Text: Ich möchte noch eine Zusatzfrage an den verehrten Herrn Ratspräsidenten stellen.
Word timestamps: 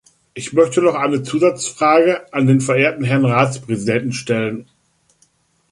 Ich 0.33 0.51
möchte 0.53 0.81
noch 0.81 0.95
eine 0.95 1.21
Zusatzfrage 1.21 2.33
an 2.33 2.47
den 2.47 2.59
verehrten 2.59 3.03
Herrn 3.03 3.23
Ratspräsidenten 3.23 4.13
stellen. 4.13 4.67